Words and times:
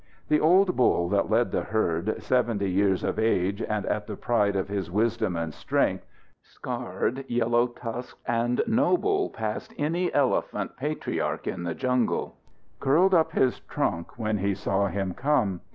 The 0.29 0.39
old 0.39 0.75
bull 0.75 1.09
that 1.09 1.29
led 1.29 1.51
the 1.51 1.61
herd, 1.61 2.23
seventy 2.23 2.71
years 2.71 3.03
of 3.03 3.19
age 3.19 3.61
and 3.61 3.85
at 3.85 4.07
the 4.07 4.15
pride 4.15 4.55
of 4.55 4.67
his 4.67 4.89
wisdom 4.89 5.35
and 5.35 5.53
strength, 5.53 6.07
scarred, 6.41 7.23
yellow 7.27 7.67
tusked 7.67 8.19
and 8.25 8.63
noble 8.65 9.29
past 9.29 9.75
any 9.77 10.11
elephant 10.11 10.75
patriarch 10.75 11.45
in 11.45 11.61
the 11.61 11.75
jungle, 11.75 12.35
curled 12.79 13.13
up 13.13 13.33
his 13.33 13.59
trunk 13.59 14.17
when 14.17 14.39
he 14.39 14.55
saw 14.55 14.87
him 14.87 15.13
come. 15.13 15.61